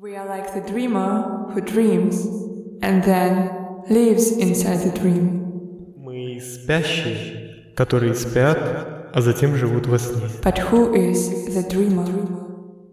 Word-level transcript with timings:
We 0.00 0.14
are 0.14 0.28
like 0.28 0.54
the 0.54 0.60
dreamer 0.60 1.50
who 1.50 1.60
dreams 1.60 2.24
and 2.82 3.02
then 3.02 3.50
lives 3.90 4.30
inside 4.30 4.78
the 4.84 4.96
dream. 4.96 5.96
Мы 5.96 6.40
спящие, 6.40 7.74
которые 7.74 8.14
спят, 8.14 9.10
а 9.12 9.20
затем 9.20 9.56
живут 9.56 9.88
во 9.88 9.98
сне. 9.98 10.28
But 10.44 10.58
who 10.70 10.94
is 10.94 11.52
the 11.52 11.68
dreamer? 11.68 12.06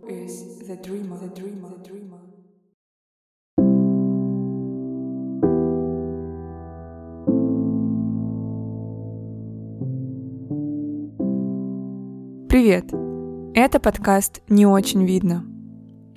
Is 0.10 0.66
the 0.68 0.78
dreamer, 0.82 1.20
the 1.20 1.30
dreamer, 1.30 1.70
the 1.70 1.84
dreamer. 1.86 2.22
Привет! 12.50 12.86
Это 13.54 13.80
подкаст 13.80 14.42
«Не 14.50 14.66
очень 14.66 15.06
видно». 15.06 15.46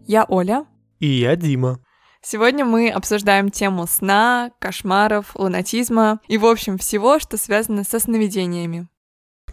Я 0.07 0.25
Оля. 0.25 0.64
И 0.99 1.07
я 1.07 1.37
Дима. 1.37 1.80
Сегодня 2.20 2.65
мы 2.65 2.91
обсуждаем 2.91 3.51
тему 3.51 3.87
сна, 3.87 4.51
кошмаров, 4.59 5.37
лунатизма 5.37 6.20
и, 6.27 6.37
в 6.37 6.47
общем, 6.47 6.77
всего, 6.77 7.19
что 7.19 7.37
связано 7.37 7.84
со 7.84 8.01
сновидениями. 8.01 8.89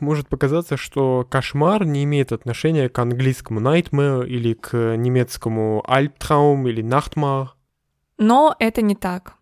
Может 0.01 0.27
показаться, 0.27 0.75
что 0.75 1.25
кошмар 1.29 1.85
не 1.85 2.03
имеет 2.03 2.31
отношения 2.31 2.89
к 2.89 2.99
английскому 2.99 3.61
nightmare 3.61 4.27
или 4.27 4.53
к 4.53 4.95
немецкому 4.97 5.85
Albtraum 5.87 6.67
или 6.67 6.83
Nachtmar. 6.83 7.49
Но 8.17 8.55
это 8.59 8.81
не 8.81 8.95
так. 8.95 9.35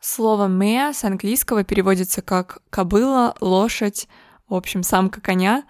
Слово 0.00 0.48
«mea» 0.48 0.92
с 0.92 1.04
английского 1.04 1.64
переводится 1.64 2.22
как 2.22 2.62
«кобыла», 2.70 3.34
«лошадь», 3.40 4.08
в 4.48 4.54
общем, 4.54 4.82
самка 4.82 5.20
коня, 5.20 5.64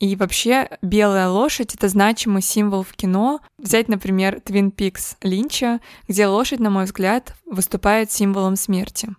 и 0.00 0.16
вообще 0.16 0.68
белая 0.80 1.28
лошадь— 1.28 1.74
это 1.76 1.88
значимый 1.88 2.42
символ 2.42 2.82
в 2.82 2.94
кино. 2.94 3.40
Взять, 3.58 3.88
например, 3.88 4.36
Twin 4.36 4.74
Peaks 4.74 5.16
Линча, 5.20 5.80
где 6.08 6.26
лошадь, 6.26 6.58
на 6.58 6.70
мой 6.70 6.84
взгляд, 6.84 7.34
выступает 7.44 8.10
символом 8.10 8.56
смерти. 8.56 9.14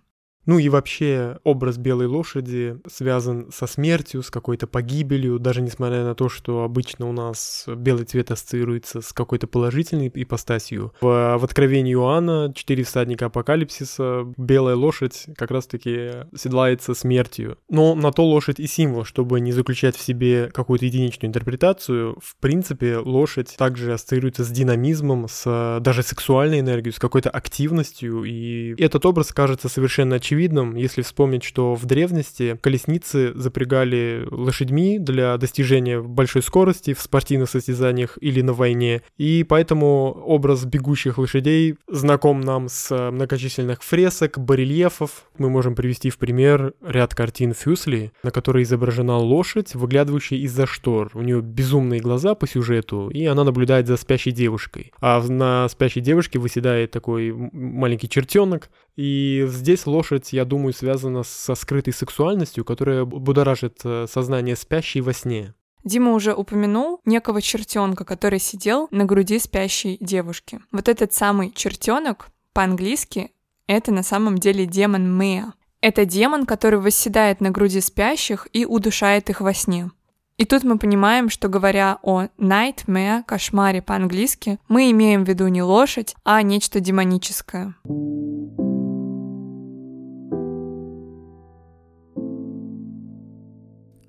Ну 0.46 0.58
и 0.58 0.68
вообще 0.68 1.38
образ 1.44 1.78
белой 1.78 2.06
лошади 2.06 2.76
связан 2.90 3.50
со 3.52 3.66
смертью, 3.66 4.22
с 4.22 4.30
какой-то 4.30 4.66
погибелью, 4.66 5.38
даже 5.38 5.62
несмотря 5.62 6.04
на 6.04 6.14
то, 6.14 6.28
что 6.28 6.64
обычно 6.64 7.08
у 7.08 7.12
нас 7.12 7.64
белый 7.68 8.04
цвет 8.06 8.30
ассоциируется 8.30 9.00
с 9.00 9.12
какой-то 9.12 9.46
положительной 9.46 10.10
ипостасью. 10.12 10.92
В, 11.00 11.36
в 11.38 11.44
Откровении 11.44 11.92
Иоанна 11.94 12.52
«Четыре 12.54 12.82
всадника 12.82 13.26
апокалипсиса» 13.26 14.24
белая 14.36 14.74
лошадь 14.74 15.26
как 15.36 15.50
раз-таки 15.52 16.10
седлается 16.36 16.94
смертью. 16.94 17.58
Но 17.68 17.94
на 17.94 18.10
то 18.10 18.24
лошадь 18.24 18.58
и 18.58 18.66
символ, 18.66 19.04
чтобы 19.04 19.40
не 19.40 19.52
заключать 19.52 19.96
в 19.96 20.00
себе 20.00 20.50
какую-то 20.52 20.86
единичную 20.86 21.28
интерпретацию, 21.28 22.18
в 22.20 22.36
принципе, 22.40 22.96
лошадь 22.96 23.54
также 23.56 23.92
ассоциируется 23.92 24.42
с 24.42 24.48
динамизмом, 24.48 25.28
с 25.28 25.78
даже 25.80 26.02
сексуальной 26.02 26.60
энергией, 26.60 26.92
с 26.92 26.98
какой-то 26.98 27.30
активностью, 27.30 28.24
и 28.24 28.74
этот 28.82 29.06
образ 29.06 29.32
кажется 29.32 29.68
совершенно 29.68 30.16
очевидным 30.16 30.31
очевидным, 30.32 30.76
если 30.76 31.02
вспомнить, 31.02 31.44
что 31.44 31.74
в 31.74 31.84
древности 31.84 32.58
колесницы 32.60 33.32
запрягали 33.34 34.26
лошадьми 34.30 34.98
для 34.98 35.36
достижения 35.36 36.00
большой 36.00 36.42
скорости 36.42 36.94
в 36.94 37.00
спортивных 37.00 37.50
состязаниях 37.50 38.16
или 38.20 38.40
на 38.40 38.52
войне, 38.54 39.02
и 39.18 39.44
поэтому 39.46 40.12
образ 40.24 40.64
бегущих 40.64 41.18
лошадей 41.18 41.76
знаком 41.86 42.40
нам 42.40 42.68
с 42.68 43.10
многочисленных 43.10 43.82
фресок, 43.82 44.38
барельефов. 44.38 45.26
Мы 45.36 45.50
можем 45.50 45.74
привести 45.74 46.08
в 46.08 46.16
пример 46.16 46.72
ряд 46.82 47.14
картин 47.14 47.52
Фюсли, 47.52 48.12
на 48.22 48.30
которой 48.30 48.62
изображена 48.62 49.18
лошадь, 49.18 49.74
выглядывающая 49.74 50.38
из-за 50.38 50.66
штор. 50.66 51.10
У 51.14 51.20
нее 51.20 51.42
безумные 51.42 52.00
глаза 52.00 52.34
по 52.34 52.46
сюжету, 52.46 53.10
и 53.10 53.26
она 53.26 53.44
наблюдает 53.44 53.86
за 53.86 53.96
спящей 53.96 54.32
девушкой. 54.32 54.92
А 55.00 55.22
на 55.22 55.68
спящей 55.68 56.00
девушке 56.00 56.38
выседает 56.38 56.90
такой 56.90 57.32
маленький 57.32 58.08
чертенок, 58.08 58.70
и 58.96 59.44
здесь 59.48 59.86
лошадь, 59.86 60.32
я 60.32 60.44
думаю, 60.44 60.72
связана 60.72 61.22
со 61.22 61.54
скрытой 61.54 61.92
сексуальностью, 61.92 62.64
которая 62.64 63.04
будоражит 63.04 63.80
э, 63.84 64.06
сознание 64.08 64.56
спящей 64.56 65.00
во 65.00 65.12
сне. 65.12 65.54
Дима 65.84 66.12
уже 66.12 66.34
упомянул 66.34 67.00
некого 67.04 67.42
чертенка, 67.42 68.04
который 68.04 68.38
сидел 68.38 68.88
на 68.90 69.04
груди 69.04 69.38
спящей 69.38 69.96
девушки. 70.00 70.60
Вот 70.70 70.88
этот 70.88 71.12
самый 71.12 71.50
чертенок 71.50 72.28
по-английски 72.52 73.32
это 73.66 73.92
на 73.92 74.02
самом 74.02 74.38
деле 74.38 74.66
демон 74.66 75.10
Меа. 75.16 75.54
Это 75.80 76.04
демон, 76.04 76.46
который 76.46 76.78
восседает 76.78 77.40
на 77.40 77.50
груди 77.50 77.80
спящих 77.80 78.46
и 78.52 78.64
удушает 78.64 79.30
их 79.30 79.40
во 79.40 79.54
сне. 79.54 79.90
И 80.36 80.44
тут 80.44 80.64
мы 80.64 80.78
понимаем, 80.78 81.28
что 81.28 81.48
говоря 81.48 81.98
о 82.02 82.24
nightmare, 82.38 83.22
кошмаре 83.24 83.82
по-английски, 83.82 84.58
мы 84.68 84.90
имеем 84.90 85.24
в 85.24 85.28
виду 85.28 85.48
не 85.48 85.62
лошадь, 85.62 86.14
а 86.24 86.42
нечто 86.42 86.80
демоническое. 86.80 87.74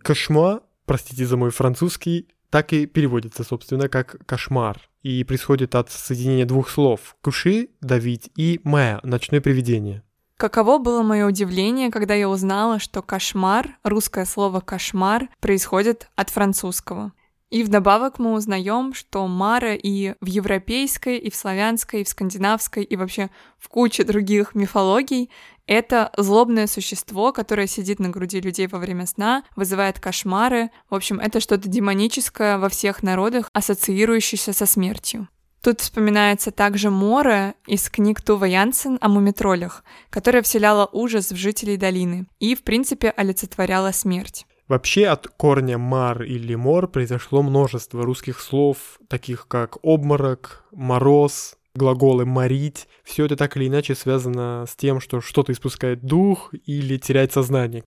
Кошмар, 0.04 0.62
простите 0.86 1.26
за 1.26 1.38
мой 1.38 1.50
французский, 1.50 2.28
так 2.50 2.74
и 2.74 2.86
переводится, 2.86 3.44
собственно, 3.44 3.88
как 3.88 4.18
кошмар. 4.26 4.80
И 5.02 5.24
происходит 5.24 5.76
от 5.76 5.90
соединения 5.92 6.46
двух 6.46 6.70
слов 6.70 7.16
«куши»— 7.22 7.70
давить 7.82 8.30
и 8.36 8.60
«мэ»— 8.64 9.00
ночное 9.04 9.42
привидение. 9.42 10.04
Каково 10.38 10.78
было 10.78 11.04
мое 11.04 11.26
удивление, 11.26 11.90
когда 11.90 12.16
я 12.16 12.28
узнала, 12.28 12.80
что 12.80 13.02
кошмар, 13.02 13.78
русское 13.84 14.26
слово 14.26 14.60
кошмар, 14.60 15.30
происходит 15.40 16.10
от 16.16 16.30
французского. 16.30 17.14
И 17.54 17.62
вдобавок 17.62 18.18
мы 18.18 18.34
узнаем, 18.34 18.96
что 18.96 19.28
Мара 19.28 19.76
и 19.76 20.16
в 20.20 20.26
европейской, 20.26 21.20
и 21.20 21.30
в 21.30 21.36
славянской, 21.36 22.02
и 22.02 22.04
в 22.04 22.10
скандинавской, 22.10 22.84
и 22.84 22.96
вообще 22.96 23.30
в 23.60 23.70
куче 23.70 24.04
других 24.04 24.56
мифологий 24.56 25.30
это 25.68 26.12
злобное 26.18 26.68
существо, 26.68 27.32
которое 27.32 27.68
сидит 27.68 28.00
на 28.00 28.10
груди 28.10 28.42
людей 28.42 28.68
во 28.68 28.80
время 28.80 29.06
сна, 29.06 29.44
вызывает 29.56 30.00
кошмары. 30.00 30.72
В 30.90 30.96
общем, 30.96 31.20
это 31.20 31.40
что-то 31.40 31.70
демоническое 31.70 32.58
во 32.58 32.70
всех 32.70 33.04
народах, 33.04 33.50
ассоциирующееся 33.54 34.54
со 34.54 34.66
смертью. 34.66 35.28
Тут 35.62 35.80
вспоминается 35.80 36.52
также 36.52 36.90
Мора 36.90 37.56
из 37.68 37.90
книг 37.90 38.22
Тува 38.22 38.46
Янсен 38.46 38.98
о 39.00 39.08
мумитролях, 39.08 39.86
которая 40.10 40.42
вселяла 40.44 40.90
ужас 40.92 41.32
в 41.32 41.38
жителей 41.38 41.78
долины 41.78 42.28
и, 42.40 42.54
в 42.54 42.64
принципе, 42.64 43.10
олицетворяла 43.12 43.92
смерть. 43.92 44.46
Вообще 44.68 45.08
от 45.08 45.28
корня 45.28 45.78
«мар» 45.78 46.24
или 46.24 46.56
«мор» 46.56 46.88
произошло 46.88 47.42
множество 47.44 48.04
русских 48.04 48.42
слов, 48.42 49.00
таких 49.08 49.48
как 49.48 49.78
«обморок», 49.84 50.66
«мороз», 50.72 51.56
глаголы 51.76 52.26
«морить». 52.26 52.88
Все 53.04 53.26
это 53.26 53.36
так 53.36 53.58
или 53.58 53.68
иначе 53.68 53.96
связано 53.96 54.66
с 54.68 54.76
тем, 54.76 55.00
что 55.00 55.22
что-то 55.22 55.52
испускает 55.52 56.04
дух 56.04 56.54
или 56.66 56.98
теряет 56.98 57.34
сознание. 57.34 57.84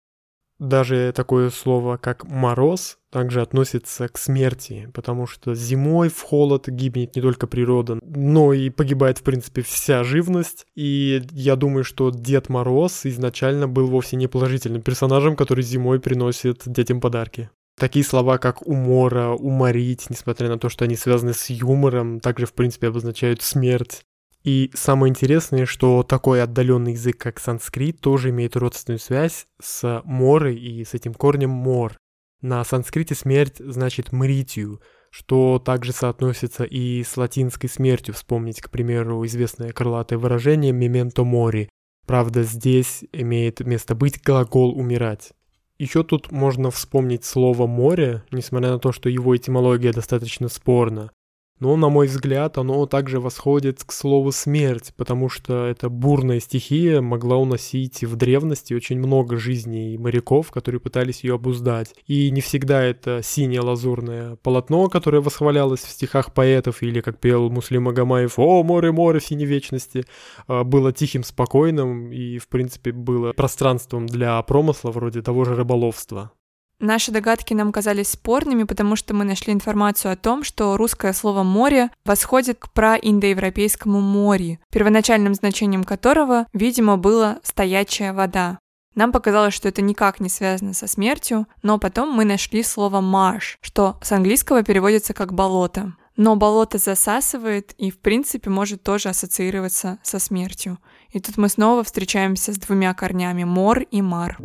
Даже 0.59 1.13
такое 1.15 1.51
слово, 1.51 1.99
как 1.99 2.25
«мороз», 2.25 2.99
также 3.11 3.43
относится 3.43 4.09
к 4.09 4.17
смерти, 4.17 4.91
потому 4.95 5.27
что 5.27 5.55
зимой 5.55 6.09
в 6.09 6.23
холод 6.23 6.69
гибнет 6.69 7.15
не 7.15 7.21
только 7.21 7.47
природа, 7.47 7.99
но 8.03 8.55
и 8.55 8.71
погибает, 8.71 9.19
в 9.19 9.23
принципе, 9.23 9.61
вся 9.63 10.03
живность. 10.03 10.67
И 10.75 11.23
я 11.33 11.57
думаю, 11.57 11.85
что 11.85 12.11
Дед 12.11 12.49
Мороз 12.49 13.05
изначально 13.05 13.69
был 13.69 13.89
вовсе 13.89 14.17
не 14.17 14.29
положительным 14.29 14.81
персонажем, 14.81 15.37
который 15.37 15.63
зимой 15.63 16.01
приносит 16.01 16.63
детям 16.67 17.01
подарки. 17.01 17.51
Такие 17.79 18.05
слова, 18.05 18.39
как 18.39 18.67
умора, 18.67 19.33
уморить, 19.33 20.09
несмотря 20.09 20.49
на 20.49 20.59
то, 20.59 20.71
что 20.71 20.87
они 20.87 20.97
связаны 20.97 21.35
с 21.35 21.51
юмором, 21.51 22.21
также, 22.21 22.47
в 22.47 22.55
принципе, 22.55 22.89
обозначают 22.89 23.43
смерть. 23.43 24.03
И 24.45 24.71
самое 24.75 25.11
интересное, 25.11 25.67
что 25.67 26.03
такой 26.03 26.43
отдаленный 26.43 26.93
язык, 26.93 27.19
как 27.19 27.39
санскрит, 27.39 28.01
тоже 28.01 28.31
имеет 28.31 28.57
родственную 28.57 28.99
связь 28.99 29.47
с 29.61 30.01
морой 30.05 30.57
и 30.57 30.85
с 30.85 30.95
этим 30.95 31.13
корнем 31.13 31.51
мор. 31.51 31.99
На 32.41 32.65
санскрите 32.65 33.15
смерть 33.15 33.57
значит 33.59 34.13
мритию, 34.13 34.81
что 35.11 35.59
также 35.59 35.93
соотносится 35.93 36.65
и 36.65 37.03
с 37.03 37.17
латинской 37.17 37.69
смертью. 37.69 38.15
Вспомнить, 38.15 38.61
к 38.61 38.71
примеру, 38.71 39.27
известное 39.27 39.73
крылатое 39.73 40.19
выражение 40.19 40.73
«memento 40.73 41.25
mori». 41.25 41.69
Правда, 42.07 42.43
здесь 42.45 43.05
имеет 43.13 43.61
место 43.61 43.95
быть 43.95 44.23
глагол 44.23 44.79
«умирать». 44.79 45.33
Еще 45.79 46.03
тут 46.03 46.33
можно 46.33 46.71
вспомнить 46.71 47.25
слово 47.25 47.67
«море», 47.67 48.23
несмотря 48.31 48.71
на 48.71 48.79
то, 48.79 48.93
что 48.93 49.11
его 49.11 49.37
этимология 49.37 49.93
достаточно 49.93 50.49
спорна. 50.49 51.11
Но, 51.59 51.75
на 51.77 51.89
мой 51.89 52.07
взгляд, 52.07 52.59
оно 52.59 52.85
также 52.87 53.19
восходит 53.19 53.83
к 53.83 53.93
слову 53.93 54.31
«смерть», 54.31 54.93
потому 54.97 55.31
что 55.31 55.67
эта 55.67 55.89
бурная 55.89 56.39
стихия 56.39 57.01
могла 57.01 57.39
уносить 57.39 58.05
в 58.05 58.15
древности 58.17 58.75
очень 58.75 58.99
много 58.99 59.39
жизней 59.39 59.97
моряков, 59.97 60.51
которые 60.51 60.81
пытались 60.81 61.25
ее 61.25 61.35
обуздать. 61.35 61.95
И 62.07 62.31
не 62.31 62.43
всегда 62.43 62.83
это 62.83 63.21
синее 63.23 63.61
лазурное 63.61 64.37
полотно, 64.43 64.89
которое 64.89 65.21
восхвалялось 65.21 65.81
в 65.81 65.89
стихах 65.89 66.35
поэтов, 66.35 66.83
или, 66.83 67.01
как 67.01 67.19
пел 67.21 67.49
Муслим 67.49 67.85
Магомаев, 67.85 68.39
«О, 68.39 68.63
море, 68.63 68.93
море 68.93 69.21
в 69.21 69.25
синей 69.25 69.47
вечности», 69.47 70.05
а, 70.49 70.63
было 70.63 70.93
тихим, 70.93 71.25
спокойным 71.25 72.13
и, 72.13 72.39
в 72.39 72.49
принципе, 72.49 72.93
было 72.93 73.33
пространством 73.33 74.07
для 74.07 74.43
промысла 74.43 74.91
вроде 74.91 75.23
того 75.23 75.45
же 75.45 75.55
рыболовства. 75.55 76.33
Наши 76.79 77.11
догадки 77.11 77.55
нам 77.55 77.73
казались 77.73 78.11
спорными, 78.11 78.65
потому 78.65 78.97
что 78.97 79.15
мы 79.15 79.25
нашли 79.25 79.53
информацию 79.53 80.13
о 80.13 80.17
том, 80.17 80.45
что 80.45 80.77
русское 80.77 81.15
слово 81.15 81.43
«море» 81.43 81.91
восходит 82.05 82.59
к 82.59 82.71
праиндоевропейскому 82.71 84.01
море, 84.01 84.59
первоначальным 84.71 85.35
значением 85.35 85.85
которого, 85.85 86.47
видимо, 86.53 86.99
было 86.99 87.39
«стоячая 87.43 88.13
вода». 88.13 88.59
Нам 88.95 89.11
показалось, 89.13 89.55
что 89.55 89.69
это 89.69 89.81
никак 89.81 90.21
не 90.21 90.29
связано 90.29 90.75
со 90.75 90.87
смертью, 90.87 91.47
но 91.63 91.79
потом 91.79 92.11
мы 92.11 92.27
нашли 92.27 92.63
слово 92.63 93.01
«marsh», 93.01 93.57
что 93.63 93.99
с 94.03 94.13
английского 94.13 94.63
переводится 94.63 95.15
как 95.15 95.33
«болото». 95.33 95.95
Но 96.17 96.35
болото 96.35 96.79
засасывает 96.79 97.75
и, 97.77 97.91
в 97.91 98.01
принципе, 98.01 98.49
может 98.49 98.83
тоже 98.83 99.11
ассоциироваться 99.11 99.99
со 100.03 100.19
смертью. 100.19 100.79
И 101.11 101.21
тут 101.21 101.37
мы 101.37 101.51
снова 101.51 101.85
встречаемся 101.85 102.55
с 102.55 102.59
двумя 102.59 102.95
корнями 102.95 103.45
«мор» 103.45 103.81
и 103.81 104.01
«мар». 104.01 104.39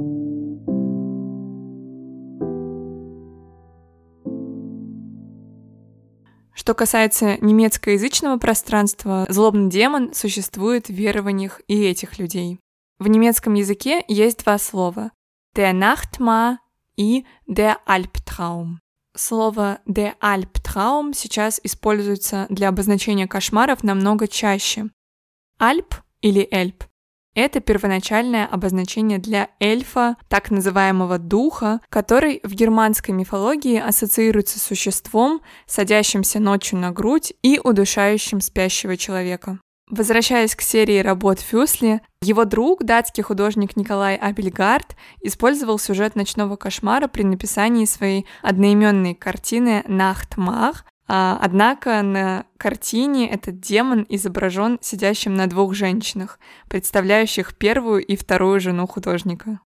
Что 6.61 6.75
касается 6.75 7.43
немецкоязычного 7.43 8.37
пространства, 8.37 9.25
злобный 9.29 9.67
демон 9.67 10.13
существует 10.13 10.89
в 10.89 10.93
верованиях 10.93 11.59
и 11.67 11.85
этих 11.85 12.19
людей. 12.19 12.59
В 12.99 13.07
немецком 13.07 13.55
языке 13.55 14.05
есть 14.07 14.43
два 14.43 14.59
слова 14.59 15.11
«der 15.55 15.73
Nachtma» 15.73 16.57
и 16.95 17.25
«der 17.49 17.77
Albtraum». 17.87 18.75
Слово 19.17 19.79
«der 19.87 20.13
Albtraum» 20.21 21.13
сейчас 21.15 21.59
используется 21.63 22.45
для 22.49 22.69
обозначения 22.69 23.27
кошмаров 23.27 23.81
намного 23.83 24.27
чаще. 24.27 24.91
Альп 25.57 25.95
или 26.21 26.47
эльп 26.51 26.83
это 27.35 27.59
первоначальное 27.59 28.45
обозначение 28.45 29.17
для 29.17 29.49
эльфа, 29.59 30.17
так 30.27 30.51
называемого 30.51 31.17
духа, 31.17 31.79
который 31.89 32.41
в 32.43 32.53
германской 32.53 33.13
мифологии 33.13 33.79
ассоциируется 33.79 34.59
с 34.59 34.63
существом, 34.63 35.41
садящимся 35.65 36.39
ночью 36.39 36.79
на 36.79 36.91
грудь 36.91 37.33
и 37.41 37.59
удушающим 37.63 38.41
спящего 38.41 38.97
человека. 38.97 39.59
Возвращаясь 39.91 40.55
к 40.55 40.61
серии 40.61 40.99
работ 40.99 41.41
Фюсли, 41.41 41.99
его 42.21 42.45
друг, 42.45 42.85
датский 42.85 43.23
художник 43.23 43.75
Николай 43.75 44.15
Абельгард, 44.15 44.95
использовал 45.21 45.77
сюжет 45.79 46.15
ночного 46.15 46.55
кошмара 46.55 47.07
при 47.07 47.23
написании 47.23 47.83
своей 47.83 48.25
одноименной 48.41 49.15
картины 49.15 49.83
«Нахтмах», 49.87 50.85
однако 51.13 52.01
на 52.03 52.45
картине 52.57 53.29
этот 53.29 53.59
демон 53.59 54.05
изображен 54.07 54.79
сидящим 54.81 55.33
на 55.33 55.47
двух 55.47 55.73
женщинах, 55.73 56.39
представляющих 56.69 57.53
первую 57.55 58.05
и 58.05 58.15
вторую 58.15 58.61
жену 58.61 58.87
художника. 58.87 59.59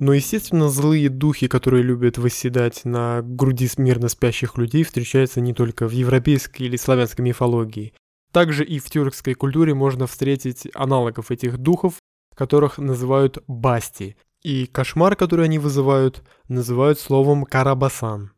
Но, 0.00 0.12
естественно, 0.14 0.68
злые 0.68 1.08
духи, 1.08 1.46
которые 1.46 1.84
любят 1.84 2.18
восседать 2.18 2.84
на 2.84 3.22
груди 3.22 3.68
мирно 3.76 4.08
спящих 4.08 4.58
людей, 4.58 4.82
встречаются 4.82 5.40
не 5.40 5.54
только 5.54 5.86
в 5.86 5.92
европейской 5.92 6.62
или 6.62 6.74
славянской 6.74 7.24
мифологии. 7.24 7.94
Также 8.32 8.64
и 8.64 8.80
в 8.80 8.90
тюркской 8.90 9.34
культуре 9.34 9.74
можно 9.74 10.08
встретить 10.08 10.66
аналогов 10.74 11.30
этих 11.30 11.58
духов, 11.58 11.94
которых 12.34 12.78
называют 12.78 13.38
басти. 13.46 14.16
И 14.42 14.66
кошмар, 14.66 15.16
который 15.16 15.46
они 15.46 15.58
вызывают, 15.58 16.22
называют 16.48 16.98
словом 16.98 17.44
«карабасан». 17.44 18.32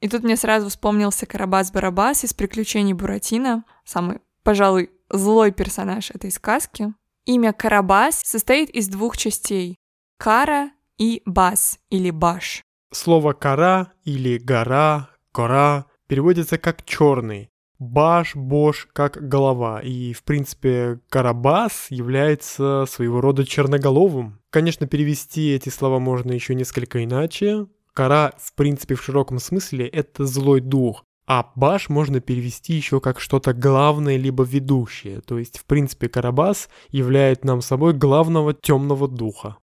И 0.00 0.08
тут 0.08 0.24
мне 0.24 0.36
сразу 0.36 0.68
вспомнился 0.68 1.26
Карабас-Барабас 1.26 2.24
из 2.24 2.34
«Приключений 2.34 2.92
Буратино», 2.92 3.64
самый, 3.84 4.18
пожалуй, 4.42 4.90
злой 5.08 5.52
персонаж 5.52 6.10
этой 6.10 6.32
сказки. 6.32 6.92
Имя 7.24 7.52
Карабас 7.52 8.20
состоит 8.24 8.70
из 8.70 8.88
двух 8.88 9.16
частей– 9.16 9.76
Кара 10.18 10.72
и 10.98 11.22
Бас 11.24 11.78
или 11.88 12.10
Баш. 12.10 12.64
Слово 12.92 13.32
«кара» 13.32 13.92
или 14.02 14.38
«гора», 14.38 15.10
«кора» 15.30 15.86
переводится 16.08 16.58
как 16.58 16.84
«черный», 16.84 17.51
Баш, 17.82 18.36
Бош 18.36 18.88
как 18.92 19.28
голова. 19.28 19.80
И, 19.80 20.12
в 20.12 20.22
принципе, 20.22 21.00
Карабас 21.08 21.86
является 21.90 22.86
своего 22.88 23.20
рода 23.20 23.44
черноголовым. 23.44 24.38
Конечно, 24.50 24.86
перевести 24.86 25.50
эти 25.50 25.68
слова 25.68 25.98
можно 25.98 26.32
еще 26.32 26.54
несколько 26.54 27.02
иначе. 27.02 27.66
Кара, 27.92 28.32
в 28.38 28.54
принципе, 28.54 28.94
в 28.94 29.02
широком 29.02 29.38
смысле, 29.38 29.86
это 29.86 30.24
злой 30.24 30.60
дух. 30.60 31.04
А 31.26 31.50
Баш 31.54 31.88
можно 31.88 32.20
перевести 32.20 32.74
еще 32.74 33.00
как 33.00 33.20
что-то 33.20 33.52
главное 33.52 34.16
либо 34.16 34.44
ведущее. 34.44 35.20
То 35.20 35.38
есть, 35.38 35.58
в 35.58 35.64
принципе, 35.64 36.08
Карабас 36.08 36.68
являет 36.88 37.44
нам 37.44 37.60
собой 37.60 37.94
главного 37.94 38.54
темного 38.54 39.08
духа. 39.08 39.56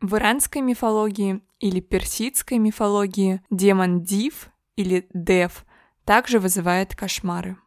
В 0.00 0.16
иранской 0.16 0.62
мифологии 0.62 1.40
или 1.58 1.80
персидской 1.80 2.58
мифологии 2.58 3.42
демон 3.50 4.02
Див 4.02 4.48
или 4.76 5.08
Дев 5.12 5.64
также 6.08 6.38
вызывает 6.38 6.96
кошмары. 6.96 7.58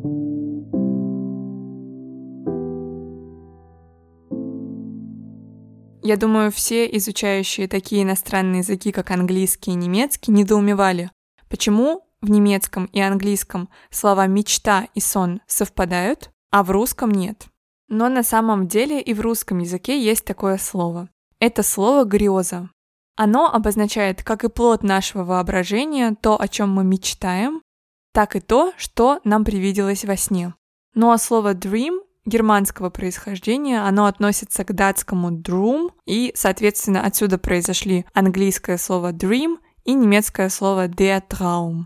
Я 6.02 6.18
думаю, 6.18 6.52
все 6.52 6.88
изучающие 6.98 7.68
такие 7.68 8.02
иностранные 8.02 8.62
языки, 8.62 8.92
как 8.92 9.12
английский 9.12 9.70
и 9.70 9.76
немецкий, 9.76 10.32
недоумевали, 10.32 11.12
почему 11.50 12.08
в 12.22 12.32
немецком 12.32 12.86
и 12.86 13.00
английском 13.00 13.70
слова 13.92 14.26
«мечта» 14.26 14.88
и 14.96 15.00
«сон» 15.00 15.42
совпадают, 15.46 16.32
а 16.50 16.64
в 16.64 16.72
русском 16.72 17.12
нет. 17.12 17.46
Но 17.90 18.10
на 18.10 18.24
самом 18.24 18.68
деле 18.68 19.00
и 19.00 19.14
в 19.14 19.22
русском 19.22 19.60
языке 19.60 20.04
есть 20.04 20.26
такое 20.26 20.58
слово. 20.58 21.10
Это 21.40 21.62
слово 21.62 22.06
«греза». 22.06 22.72
Оно 23.16 23.54
обозначает 23.54 24.24
как 24.24 24.44
и 24.44 24.50
плод 24.50 24.82
нашего 24.82 25.26
воображения, 25.26 26.16
то, 26.20 26.42
о 26.42 26.48
чем 26.48 26.74
мы 26.74 26.84
мечтаем, 26.84 27.62
так 28.14 28.36
и 28.36 28.40
то, 28.40 28.74
что 28.78 29.20
нам 29.24 29.44
привиделось 29.44 30.06
во 30.06 30.16
сне. 30.16 30.54
Ну 30.94 31.12
а 31.12 31.18
слово 31.18 31.54
dream 31.54 32.02
германского 32.26 32.90
происхождения, 32.90 33.82
оно 33.82 34.06
относится 34.06 34.64
к 34.64 34.74
датскому 34.74 35.32
drum, 35.32 35.92
и, 36.06 36.32
соответственно, 36.36 37.04
отсюда 37.04 37.38
произошли 37.38 38.06
английское 38.14 38.78
слово 38.78 39.12
dream 39.12 39.58
и 39.86 39.94
немецкое 39.94 40.50
слово 40.50 40.88
der 40.88 41.24
Traum. 41.28 41.86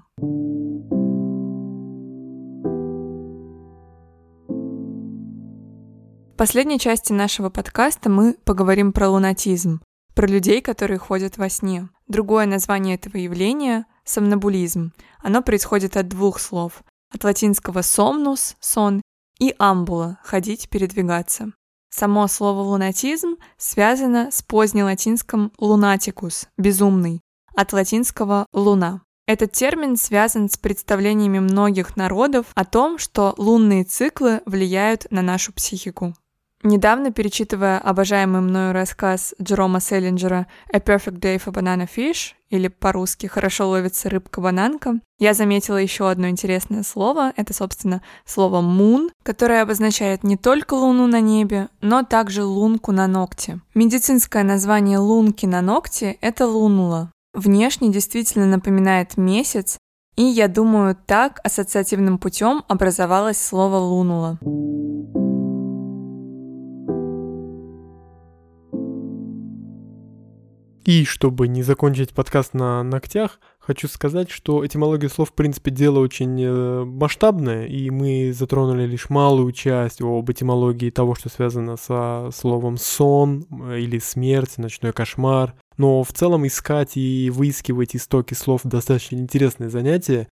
В 6.34 6.38
последней 6.38 6.80
части 6.80 7.14
нашего 7.14 7.50
подкаста 7.50 8.10
мы 8.10 8.36
поговорим 8.44 8.92
про 8.92 9.10
лунатизм, 9.10 9.82
про 10.16 10.28
людей, 10.28 10.62
которые 10.62 10.98
ходят 10.98 11.38
во 11.38 11.48
сне. 11.48 11.88
Другое 12.08 12.46
название 12.46 12.96
этого 12.96 13.18
явления— 13.18 13.86
сомнобулизм. 14.06 14.94
Оно 15.22 15.42
происходит 15.42 15.98
от 15.98 16.08
двух 16.08 16.40
слов. 16.40 16.84
От 17.14 17.24
латинского 17.24 17.80
somnus— 17.80 18.56
сон 18.60 19.02
и 19.40 19.54
амбула— 19.58 20.20
ходить, 20.24 20.70
передвигаться. 20.70 21.52
Само 21.90 22.28
слово 22.28 22.62
лунатизм 22.62 23.38
связано 23.58 24.30
с 24.32 24.42
позднелатинским 24.42 25.52
lunaticus— 25.60 26.48
безумный, 26.58 27.22
от 27.56 27.74
латинского 27.74 28.46
луна. 28.54 29.02
Этот 29.28 29.54
термин 29.54 29.98
связан 29.98 30.50
с 30.50 30.58
представлениями 30.58 31.40
многих 31.40 31.98
народов 31.98 32.48
о 32.54 32.64
том, 32.64 33.00
что 33.00 33.34
лунные 33.38 33.84
циклы 33.84 34.42
влияют 34.46 35.08
на 35.10 35.22
нашу 35.24 35.52
психику. 35.52 36.14
Недавно, 36.66 37.12
перечитывая 37.12 37.78
обожаемый 37.78 38.42
мною 38.42 38.74
рассказ 38.74 39.36
Джерома 39.40 39.80
Селлинджера 39.80 40.48
«A 40.74 40.80
Perfect 40.80 41.20
Day 41.20 41.38
for 41.38 41.54
Banana 41.54 41.88
Fish», 41.88 42.34
или 42.50 42.70
по-русски 42.70 43.28
«Хорошо 43.28 43.70
ловится 43.70 44.10
рыбка-бананка», 44.10 45.00
я 45.20 45.36
заметила 45.36 45.78
еще 45.78 46.10
одно 46.10 46.28
интересное 46.28 46.82
слово. 46.82 47.34
Это, 47.36 47.54
собственно, 47.54 48.02
слово 48.26 48.64
«moon», 48.64 49.12
которое 49.22 49.62
обозначает 49.62 50.24
не 50.24 50.38
только 50.38 50.74
луну 50.74 51.06
на 51.06 51.22
небе, 51.22 51.70
но 51.82 52.02
также 52.02 52.44
лунку 52.44 52.92
на 52.92 53.06
ногте. 53.06 53.60
Медицинское 53.76 54.42
название 54.44 54.98
лунки 54.98 55.46
на 55.46 55.62
ногте— 55.62 56.18
это 56.22 56.48
лунула. 56.48 57.12
Внешне 57.36 57.92
действительно 57.92 58.48
напоминает 58.48 59.18
месяц, 59.18 59.78
и, 60.16 60.24
я 60.24 60.48
думаю, 60.48 60.98
так 61.06 61.42
ассоциативным 61.44 62.18
путем 62.18 62.64
образовалось 62.68 63.40
слово 63.40 63.78
«лунула». 63.78 64.40
И 70.86 71.04
чтобы 71.04 71.48
не 71.48 71.64
закончить 71.64 72.14
подкаст 72.14 72.54
на 72.54 72.84
ногтях, 72.84 73.40
хочу 73.58 73.88
сказать, 73.88 74.30
что 74.30 74.64
этимология 74.64 75.10
слов, 75.10 75.32
в 75.32 75.34
принципе, 75.34 75.72
дело 75.72 75.98
очень 75.98 76.40
э, 76.40 76.84
масштабное, 76.86 77.66
и 77.66 77.90
мы 77.90 78.32
затронули 78.32 78.86
лишь 78.86 79.10
малую 79.10 79.52
часть 79.52 80.00
об 80.02 80.30
этимологии 80.30 80.92
того, 80.92 81.16
что 81.16 81.30
связано 81.30 81.76
со 81.76 82.30
словом 82.32 82.78
«сон» 82.78 83.48
или 83.76 83.98
«смерть», 83.98 84.60
«ночной 84.60 84.94
кошмар». 84.94 85.56
Но 85.78 86.04
в 86.04 86.14
целом 86.14 86.46
искать 86.46 86.98
и 86.98 87.32
выискивать 87.34 87.96
истоки 87.96 88.36
слов 88.36 88.62
достаточно 88.64 89.16
интересное 89.16 89.70
занятие. 89.70 90.28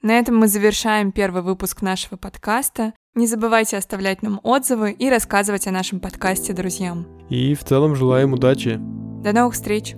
На 0.00 0.18
этом 0.18 0.36
мы 0.36 0.48
завершаем 0.48 1.12
первый 1.12 1.42
выпуск 1.42 1.82
нашего 1.82 2.16
подкаста. 2.16 2.94
Не 3.14 3.26
забывайте 3.26 3.76
оставлять 3.76 4.22
нам 4.22 4.40
отзывы 4.42 4.92
и 4.92 5.10
рассказывать 5.10 5.66
о 5.66 5.70
нашем 5.70 6.00
подкасте 6.00 6.54
друзьям. 6.54 7.06
И 7.28 7.54
в 7.54 7.62
целом 7.62 7.94
желаем 7.94 8.32
удачи. 8.32 8.80
До 9.22 9.32
новых 9.32 9.54
встреч! 9.54 9.94